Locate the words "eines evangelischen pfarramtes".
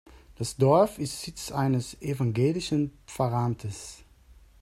1.51-3.99